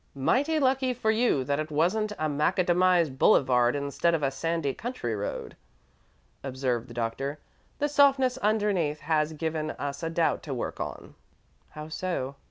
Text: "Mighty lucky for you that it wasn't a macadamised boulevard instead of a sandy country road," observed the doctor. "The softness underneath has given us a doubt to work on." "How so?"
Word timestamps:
"Mighty 0.15 0.57
lucky 0.59 0.95
for 0.95 1.11
you 1.11 1.43
that 1.43 1.59
it 1.59 1.69
wasn't 1.69 2.11
a 2.13 2.27
macadamised 2.27 3.19
boulevard 3.19 3.75
instead 3.75 4.15
of 4.15 4.23
a 4.23 4.31
sandy 4.31 4.73
country 4.73 5.15
road," 5.15 5.55
observed 6.43 6.87
the 6.87 6.93
doctor. 6.95 7.37
"The 7.77 7.87
softness 7.87 8.39
underneath 8.39 9.01
has 9.01 9.33
given 9.33 9.69
us 9.69 10.01
a 10.01 10.09
doubt 10.09 10.41
to 10.41 10.55
work 10.55 10.79
on." 10.79 11.13
"How 11.69 11.87
so?" 11.89 12.33